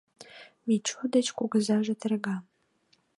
[0.65, 2.35] —Мичу деч кугызаже терга.